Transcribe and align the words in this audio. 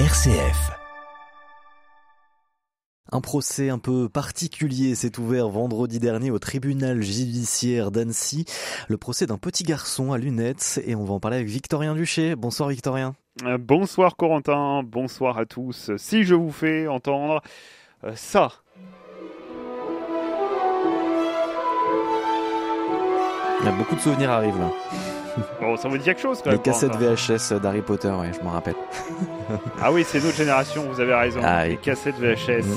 RCF. 0.00 0.72
Un 3.12 3.20
procès 3.20 3.70
un 3.70 3.78
peu 3.78 4.08
particulier 4.08 4.96
s'est 4.96 5.20
ouvert 5.20 5.48
vendredi 5.48 6.00
dernier 6.00 6.32
au 6.32 6.40
tribunal 6.40 7.00
judiciaire 7.00 7.92
d'Annecy. 7.92 8.44
Le 8.88 8.96
procès 8.96 9.26
d'un 9.26 9.38
petit 9.38 9.62
garçon 9.62 10.12
à 10.12 10.18
lunettes 10.18 10.80
et 10.84 10.96
on 10.96 11.04
va 11.04 11.14
en 11.14 11.20
parler 11.20 11.36
avec 11.36 11.48
Victorien 11.48 11.94
Duché. 11.94 12.34
Bonsoir 12.34 12.70
Victorien. 12.70 13.14
Euh, 13.44 13.56
bonsoir 13.56 14.16
Corentin, 14.16 14.82
bonsoir 14.82 15.38
à 15.38 15.46
tous. 15.46 15.92
Si 15.96 16.24
je 16.24 16.34
vous 16.34 16.50
fais 16.50 16.88
entendre 16.88 17.40
euh, 18.02 18.16
ça. 18.16 18.50
Il 23.60 23.66
y 23.66 23.68
a 23.68 23.72
beaucoup 23.72 23.94
de 23.94 24.00
souvenirs 24.00 24.32
arrivent 24.32 24.58
là. 24.58 24.72
Bon, 25.60 25.76
ça 25.76 25.88
vous 25.88 25.98
dit 25.98 26.04
quelque 26.04 26.20
chose 26.20 26.40
quand 26.42 26.50
même. 26.50 26.58
Les 26.58 26.62
cassettes 26.62 26.96
VHS 26.96 27.60
d'Harry 27.60 27.82
Potter, 27.82 28.08
ouais, 28.10 28.30
je 28.36 28.44
m'en 28.44 28.50
rappelle. 28.50 28.74
ah 29.82 29.92
oui, 29.92 30.04
c'est 30.06 30.22
notre 30.22 30.36
génération, 30.36 30.84
vous 30.90 31.00
avez 31.00 31.14
raison. 31.14 31.40
Ah, 31.42 31.66
les 31.66 31.72
oui. 31.72 31.78
cassettes 31.82 32.18
VHS. 32.18 32.64
Mm. 32.64 32.76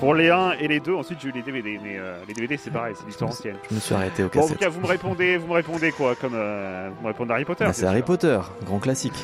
Pour 0.00 0.14
les 0.14 0.30
1 0.30 0.52
et 0.58 0.66
les 0.66 0.80
2, 0.80 0.94
ensuite 0.94 1.20
j'ai 1.22 1.28
eu 1.28 1.32
les 1.32 1.42
DVD, 1.42 1.78
mais 1.80 1.96
euh, 1.96 2.16
les 2.26 2.34
DVD 2.34 2.56
c'est 2.56 2.72
pareil, 2.72 2.94
c'est 2.98 3.06
l'histoire 3.06 3.30
ancienne. 3.30 3.54
Je 3.70 3.74
me 3.76 3.80
suis 3.80 3.94
arrêté 3.94 4.24
au 4.24 4.28
Bon, 4.28 4.42
en 4.42 4.48
tout 4.48 4.56
cas, 4.56 4.68
vous 4.68 4.80
me 4.80 4.86
répondez, 4.86 5.36
vous 5.36 5.46
me 5.46 5.52
répondez 5.52 5.92
quoi 5.92 6.16
Comme 6.16 6.34
euh, 6.34 6.90
vous 6.96 7.02
me 7.02 7.06
répondez 7.06 7.32
Harry 7.32 7.44
Potter. 7.44 7.64
Bah, 7.64 7.72
c'est 7.72 7.86
Harry. 7.86 8.02
Potter, 8.02 8.40
grand 8.64 8.80
classique. 8.80 9.14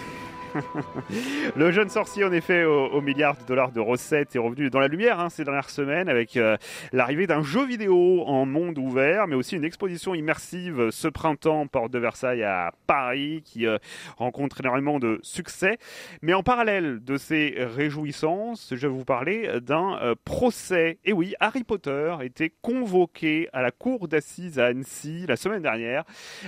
Le 1.57 1.71
jeune 1.71 1.89
sorcier, 1.89 2.25
en 2.25 2.33
effet, 2.33 2.65
au, 2.65 2.87
au 2.87 3.01
milliard 3.01 3.37
de 3.37 3.45
dollars 3.45 3.73
de 3.73 3.80
recettes, 3.80 4.35
est 4.35 4.39
revenu 4.39 4.71
dans 4.71 4.81
la 4.81 4.89
lumière 4.89 5.21
hein, 5.21 5.29
ces 5.31 5.45
dernières 5.45 5.71
semaines 5.71 6.09
avec 6.09 6.37
euh, 6.37 6.57
l'arrivée 6.93 7.27
d'un 7.27 7.43
jeu 7.43 7.65
vidéo 7.67 8.23
en 8.27 8.47
monde 8.47 8.79
ouvert, 8.79 9.27
mais 9.27 9.34
aussi 9.34 9.57
une 9.57 9.65
exposition 9.65 10.15
immersive 10.15 10.91
ce 10.91 11.09
printemps, 11.09 11.67
porte 11.67 11.93
de 11.93 11.98
Versailles 11.98 12.43
à 12.43 12.73
Paris, 12.87 13.43
qui 13.45 13.67
euh, 13.67 13.79
rencontre 14.17 14.61
énormément 14.61 14.98
de 14.98 15.19
succès. 15.23 15.79
Mais 16.23 16.34
en 16.34 16.43
parallèle 16.43 17.03
de 17.03 17.17
ces 17.17 17.55
réjouissances, 17.59 18.75
je 18.75 18.87
vais 18.87 18.93
vous 18.93 19.05
parler 19.05 19.61
d'un 19.61 19.98
euh, 20.00 20.15
procès. 20.25 20.98
Et 21.05 21.12
oui, 21.12 21.34
Harry 21.41 21.65
Potter 21.65 22.17
était 22.22 22.53
convoqué 22.62 23.48
à 23.53 23.62
la 23.62 23.70
cour 23.70 24.09
d'assises 24.09 24.59
à 24.59 24.67
Annecy 24.67 25.25
la 25.27 25.37
semaine 25.37 25.62
dernière, 25.62 26.05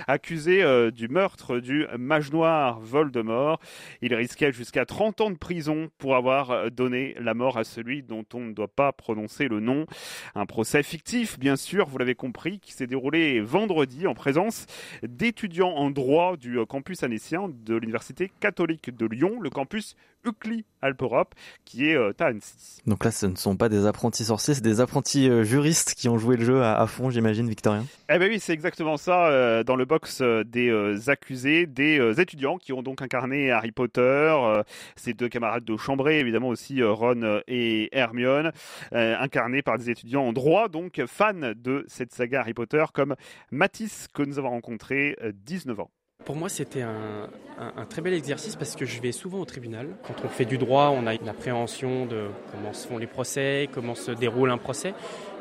accusé 0.07 0.63
du 0.91 1.07
meurtre 1.07 1.59
du 1.59 1.85
mage 1.97 2.31
noir 2.31 2.79
Voldemort. 2.79 3.59
Il 4.03 4.15
risquait 4.15 4.51
jusqu'à 4.51 4.85
30 4.85 5.21
ans 5.21 5.29
de 5.29 5.37
prison 5.37 5.89
pour 5.99 6.15
avoir 6.15 6.49
euh, 6.49 6.69
donné 6.69 7.15
la 7.19 7.35
mort 7.35 7.57
à 7.59 7.63
celui 7.63 8.01
dont 8.01 8.25
on 8.33 8.39
ne 8.39 8.53
doit 8.53 8.67
pas 8.67 8.91
prononcer 8.91 9.47
le 9.47 9.59
nom. 9.59 9.85
Un 10.33 10.47
procès 10.47 10.81
fictif, 10.81 11.37
bien 11.37 11.55
sûr, 11.55 11.87
vous 11.87 11.99
l'avez 11.99 12.15
compris, 12.15 12.59
qui 12.59 12.73
s'est 12.73 12.87
déroulé 12.87 13.41
vendredi 13.41 14.07
en 14.07 14.15
présence 14.15 14.65
d'étudiants 15.03 15.69
en 15.69 15.91
droit 15.91 16.35
du 16.35 16.57
euh, 16.57 16.65
campus 16.65 17.03
annécien 17.03 17.51
de 17.63 17.75
l'Université 17.75 18.31
catholique 18.39 18.95
de 18.95 19.05
Lyon, 19.05 19.39
le 19.39 19.51
campus 19.51 19.95
Ucli 20.25 20.65
Alpe-Europe, 20.81 21.35
qui 21.65 21.89
est 21.89 21.95
euh, 21.95 22.11
à 22.19 22.25
Annecy. 22.25 22.81
Donc 22.87 23.05
là, 23.05 23.11
ce 23.11 23.27
ne 23.27 23.35
sont 23.35 23.55
pas 23.55 23.69
des 23.69 23.85
apprentis 23.85 24.25
sorciers, 24.25 24.55
c'est 24.55 24.61
des 24.61 24.81
apprentis 24.81 25.29
juristes 25.43 25.93
qui 25.93 26.09
ont 26.09 26.17
joué 26.17 26.37
le 26.37 26.45
jeu 26.45 26.63
à, 26.63 26.85
fond, 26.87 27.11
j'imagine, 27.11 27.47
Victorien. 27.47 27.85
Eh 28.09 28.17
ben 28.17 28.29
oui, 28.29 28.39
c'est 28.39 28.53
exactement 28.53 28.97
ça. 28.97 29.63
dans 29.63 29.75
le 29.75 29.85
box 29.85 30.21
des 30.21 31.09
accusés, 31.09 31.65
des 31.65 32.19
étudiants 32.19 32.57
qui 32.57 32.73
ont 32.73 32.83
donc 32.83 33.01
incarné 33.01 33.51
Harry 33.51 33.71
Potter, 33.71 33.80
euh, 33.97 34.63
ses 34.95 35.13
deux 35.13 35.29
camarades 35.29 35.63
de 35.63 35.77
chambrée, 35.77 36.19
évidemment 36.19 36.49
aussi 36.49 36.81
euh, 36.81 36.91
Ron 36.91 37.21
euh, 37.23 37.41
et 37.47 37.89
Hermione, 37.91 38.51
incarnés 38.91 39.61
par 39.61 39.77
des 39.77 39.89
étudiants 39.89 40.23
en 40.23 40.33
droit, 40.33 40.67
donc 40.67 41.01
fans 41.07 41.33
de 41.33 41.85
cette 41.87 42.13
saga 42.13 42.41
Harry 42.41 42.53
Potter, 42.53 42.83
comme 42.93 43.15
Mathis 43.51 44.07
que 44.13 44.23
nous 44.23 44.39
avons 44.39 44.49
rencontré, 44.49 45.15
euh, 45.21 45.31
19 45.33 45.79
ans. 45.79 45.91
Pour 46.25 46.35
moi, 46.35 46.49
c'était 46.49 46.83
un 46.83 47.85
très 47.89 48.03
bel 48.03 48.13
exercice 48.13 48.55
parce 48.55 48.75
que 48.75 48.85
je 48.85 49.01
vais 49.01 49.11
souvent 49.11 49.39
au 49.39 49.45
tribunal. 49.45 49.87
Quand 50.03 50.13
on 50.23 50.29
fait 50.29 50.45
du 50.45 50.59
droit, 50.59 50.93
on 50.95 51.07
a 51.07 51.15
une 51.15 51.27
appréhension 51.27 52.05
de 52.05 52.27
comment 52.51 52.73
se 52.73 52.87
font 52.87 52.99
les 52.99 53.07
procès, 53.07 53.67
comment 53.73 53.95
se 53.95 54.11
déroule 54.11 54.51
un 54.51 54.59
procès. 54.59 54.93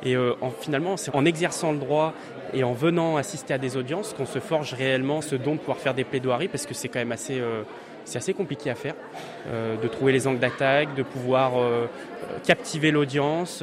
Et 0.02 0.16
euh, 0.16 0.32
en- 0.40 0.50
finalement, 0.50 0.96
c'est 0.96 1.14
en 1.14 1.24
exerçant 1.24 1.72
le 1.72 1.78
droit 1.78 2.14
et 2.52 2.64
en 2.64 2.72
venant 2.72 3.16
assister 3.16 3.54
à 3.54 3.58
des 3.58 3.76
audiences 3.76 4.12
qu'on 4.14 4.26
se 4.26 4.38
forge 4.38 4.74
réellement 4.74 5.20
ce 5.20 5.36
don 5.36 5.54
de 5.54 5.58
pouvoir 5.58 5.78
faire 5.78 5.94
des 5.94 6.04
plaidoiries 6.04 6.48
parce 6.48 6.66
que 6.66 6.74
c'est 6.74 6.88
quand 6.88 6.98
même 6.98 7.12
assez, 7.12 7.38
euh, 7.40 7.62
assez 8.14 8.34
compliqué 8.34 8.70
à 8.70 8.74
faire, 8.74 8.94
euh, 9.46 9.76
de 9.76 9.86
trouver 9.86 10.10
les 10.12 10.26
angles 10.26 10.40
d'attaque, 10.40 10.94
de 10.96 11.02
pouvoir 11.04 11.52
captiver 12.46 12.90
l'audience. 12.90 13.62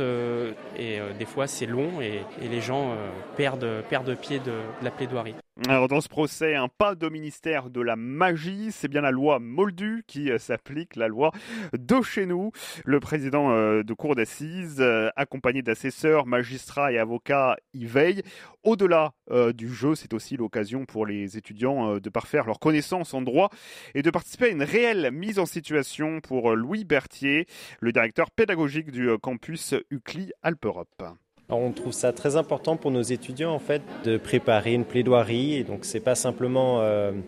et 0.79 0.99
des 1.17 1.25
fois, 1.25 1.47
c'est 1.47 1.65
long 1.65 2.01
et, 2.01 2.21
les 2.47 2.61
gens 2.61 2.91
perdent, 3.35 3.67
perdent 3.89 4.15
pied 4.15 4.39
de- 4.39 4.45
de 4.45 4.83
la 4.83 4.91
plaidoirie. 4.91 5.35
Alors 5.67 5.87
dans 5.87 6.01
ce 6.01 6.07
procès, 6.07 6.53
un 6.53 6.67
pas 6.67 6.93
de 6.93 7.09
ministère 7.09 7.71
de 7.71 7.81
la 7.81 7.95
magie, 7.95 8.67
c'est 8.71 8.87
bien 8.87 9.01
la 9.01 9.09
loi 9.09 9.39
Moldu 9.39 10.03
qui 10.05 10.29
s'applique, 10.37 10.95
la 10.95 11.07
loi 11.07 11.31
de 11.73 12.01
chez 12.03 12.27
nous. 12.27 12.51
Le 12.85 12.99
président 12.99 13.49
de 13.49 13.93
cour 13.93 14.13
d'assises, 14.15 14.83
accompagné 15.15 15.63
d'assesseurs, 15.63 16.26
magistrats 16.27 16.91
et 16.91 16.99
avocats, 16.99 17.57
y 17.73 17.85
veille. 17.85 18.21
Au-delà 18.67 19.13
euh, 19.31 19.53
du 19.53 19.73
jeu, 19.73 19.95
c'est 19.95 20.13
aussi 20.13 20.35
l'occasion 20.35 20.85
pour 20.85 21.05
les 21.05 21.37
étudiants 21.37 21.93
euh, 21.93 21.99
de 22.01 22.09
parfaire 22.09 22.45
leurs 22.45 22.59
connaissances 22.59 23.13
en 23.13 23.21
droit 23.21 23.49
et 23.95 24.01
de 24.01 24.11
participer 24.11 24.47
à 24.47 24.49
une 24.49 24.61
réelle 24.61 25.09
mise 25.11 25.39
en 25.39 25.45
situation 25.45 26.19
pour 26.19 26.51
euh, 26.51 26.55
Louis 26.55 26.83
Berthier, 26.83 27.47
le 27.79 27.91
directeur 27.91 28.29
pédagogique 28.29 28.91
du 28.91 29.09
campus 29.19 29.73
UCLI 29.89 30.33
Alpe-Europe. 30.43 31.01
Alors, 31.49 31.61
on 31.61 31.71
trouve 31.71 31.93
ça 31.93 32.11
très 32.11 32.35
important 32.35 32.75
pour 32.75 32.91
nos 32.91 33.01
étudiants 33.01 33.53
en 33.53 33.59
fait 33.59 33.81
de 34.03 34.17
préparer 34.17 34.73
une 34.73 34.83
plaidoirie 34.83 35.55
et 35.55 35.63
donc 35.63 35.85
c'est 35.85 36.01
pas 36.01 36.15
simplement 36.15 36.83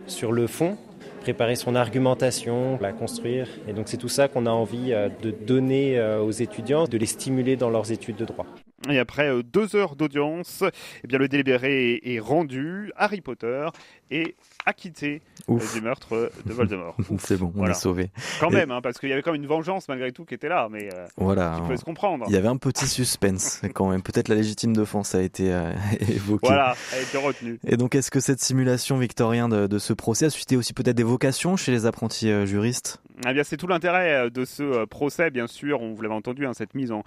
sur 0.08 0.34
le 0.34 0.46
fond 0.46 0.78
préparer 1.22 1.56
son 1.56 1.74
argumentation, 1.74 2.78
la 2.82 2.92
construire 2.92 3.48
et 3.66 3.72
donc 3.72 3.88
c'est 3.88 3.96
tout 3.96 4.10
ça 4.10 4.28
qu'on 4.28 4.46
a 4.46 4.52
envie 4.52 4.92
de 5.22 5.32
donner 5.32 6.02
aux 6.22 6.32
étudiants, 6.32 6.84
de 6.84 6.98
les 6.98 7.06
stimuler 7.06 7.56
dans 7.56 7.70
leurs 7.70 7.94
études 7.94 8.18
de 8.18 8.26
droit. 8.26 8.46
Et 8.90 8.98
après 9.00 9.28
euh, 9.30 9.44
deux 9.44 9.76
heures 9.76 9.96
d'audience, 9.96 10.64
eh 11.04 11.08
bien 11.08 11.18
le 11.20 11.28
délibéré 11.28 12.00
est, 12.04 12.20
rendu. 12.20 12.92
Harry 12.96 13.22
Potter 13.22 13.68
est 14.12 14.36
acquitté 14.66 15.22
euh, 15.50 15.54
Ouf, 15.54 15.74
du 15.76 15.82
meurtre 15.82 16.32
de 16.46 16.54
Voldemort. 16.54 16.96
c'est 17.20 17.38
bon, 17.38 17.48
on 17.56 17.60
Voilà. 17.60 17.72
est 17.72 17.80
sauvé. 17.80 18.10
Quand 18.40 18.50
Et- 18.52 18.56
même, 18.56 18.72
hein, 18.72 18.80
parce 18.82 18.98
qu'il 19.00 19.10
y 19.10 19.14
avait 19.14 19.22
quand 19.22 19.32
même 19.34 19.42
une 19.42 19.48
vengeance 19.48 19.88
malgré 19.90 20.12
tout 20.12 20.26
qui 20.26 20.34
était 20.34 20.48
là, 20.50 20.68
mais 20.72 20.90
euh, 20.94 21.06
Voilà. 21.18 21.54
qui 21.56 21.62
pouvait 21.62 21.78
se 21.78 21.84
comprendre. 21.86 22.26
Il 22.30 22.34
y 22.34 22.38
avait 22.38 22.48
un 22.48 22.58
petit 22.58 22.88
suspense 22.88 23.62
quand 23.74 23.90
même. 23.90 24.02
Peut-être 24.02 24.28
la 24.30 24.36
légitime 24.36 24.76
défense 24.76 25.14
a 25.16 25.22
été 25.22 25.52
euh, 25.54 25.72
évoquée. 26.08 26.48
Voilà, 26.48 26.76
elle 26.94 27.00
a 27.00 27.02
été 27.02 27.18
retenue. 27.18 27.60
Et 27.68 27.78
donc, 27.78 27.96
est-ce 27.96 28.12
que 28.12 28.20
cette 28.20 28.40
simulation, 28.40 28.98
Victorien, 28.98 29.50
de, 29.50 29.68
de 29.68 29.80
ce 29.80 29.94
procès 29.94 30.26
a 30.26 30.30
suscité 30.30 30.56
aussi 30.58 30.74
peut-être 30.74 30.96
des 30.98 31.04
vocations 31.04 31.58
chez 31.58 31.72
les 31.72 31.86
apprentis 31.86 32.30
euh, 32.30 32.46
juristes? 32.46 33.02
Eh 33.28 33.34
bien, 33.34 33.44
c'est 33.44 33.58
tout 33.58 33.68
l'intérêt 33.68 34.14
euh, 34.14 34.30
de 34.30 34.46
ce 34.46 34.64
euh, 34.64 34.86
procès, 34.86 35.30
bien 35.30 35.48
sûr. 35.48 35.82
On 35.82 35.94
vous 35.94 36.02
l'avez 36.02 36.16
entendu, 36.16 36.46
hein, 36.46 36.54
cette 36.54 36.74
mise 36.74 36.92
en, 36.92 37.04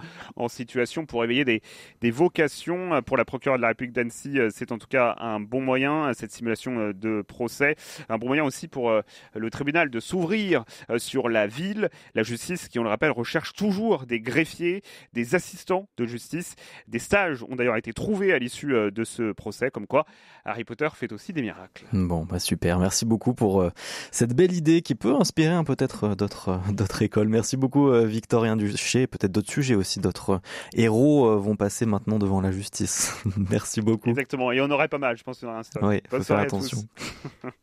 situation 0.47 1.05
pour 1.05 1.23
éveiller 1.23 1.43
des, 1.45 2.11
vocations. 2.11 2.93
Euh, 2.93 3.01
Pour 3.01 3.17
la 3.17 3.25
procureure 3.25 3.57
de 3.57 3.61
la 3.61 3.69
République 3.69 3.93
d'Annecy, 3.93 4.37
c'est 4.51 4.71
en 4.71 4.77
tout 4.77 4.87
cas 4.87 5.15
un 5.19 5.39
bon 5.39 5.61
moyen, 5.61 6.13
cette 6.13 6.31
simulation 6.31 6.91
de 6.91 7.21
procès. 7.21 7.75
Un 8.09 8.17
bon 8.17 8.27
moyen 8.27 8.43
aussi 8.43 8.67
pour 8.67 8.91
le 9.33 9.49
tribunal 9.49 9.89
de 9.89 9.99
s'ouvrir 9.99 10.63
sur 10.97 11.29
la 11.29 11.47
ville. 11.47 11.89
La 12.13 12.23
justice, 12.23 12.67
qui, 12.67 12.79
on 12.79 12.83
le 12.83 12.89
rappelle, 12.89 13.11
recherche 13.11 13.53
toujours 13.53 14.05
des 14.05 14.19
greffiers, 14.19 14.83
des 15.13 15.35
assistants 15.35 15.87
de 15.97 16.05
justice. 16.05 16.55
Des 16.87 16.99
stages 16.99 17.43
ont 17.43 17.55
d'ailleurs 17.55 17.77
été 17.77 17.93
trouvés 17.93 18.33
à 18.33 18.39
l'issue 18.39 18.73
de 18.91 19.03
ce 19.03 19.31
procès, 19.31 19.71
comme 19.71 19.87
quoi 19.87 20.05
Harry 20.45 20.63
Potter 20.63 20.89
fait 20.93 21.11
aussi 21.11 21.33
des 21.33 21.41
miracles. 21.41 21.85
Bon, 21.93 22.25
bah 22.25 22.39
super. 22.39 22.79
Merci 22.79 23.05
beaucoup 23.05 23.33
pour 23.33 23.69
cette 24.11 24.35
belle 24.35 24.53
idée 24.53 24.81
qui 24.81 24.95
peut 24.95 25.15
inspirer 25.15 25.53
hein, 25.53 25.63
peut-être 25.63 26.02
euh, 26.03 26.15
d'autres 26.15 26.59
d'autres 26.71 27.01
écoles. 27.01 27.27
Merci 27.27 27.57
beaucoup, 27.57 27.89
euh, 27.89 28.05
Victorien 28.05 28.55
Duché. 28.55 29.07
Peut-être 29.07 29.31
d'autres 29.31 29.51
sujets 29.51 29.75
aussi. 29.75 29.99
D'autres 29.99 30.29
euh, 30.31 30.39
héros 30.73 31.39
vont 31.39 31.55
passer 31.55 31.85
maintenant 31.85 32.19
devant 32.19 32.41
la 32.41 32.51
justice. 32.51 33.13
Merci 33.49 33.81
beaucoup. 33.81 34.09
Exactement. 34.09 34.51
Et 34.51 34.61
on 34.61 34.69
aurait 34.69 34.87
pas 34.87 34.97
mal, 34.97 35.17
je 35.17 35.23
pense, 35.23 35.39
qu'il 35.39 35.47
y 35.47 35.51
en 35.51 35.55
a 35.55 35.59
un 35.59 35.63
stock. 35.63 35.83
Oui, 35.83 36.01
Bonne 36.09 36.21
faut 36.21 36.25
faire 36.25 36.39
attention. 36.39 36.79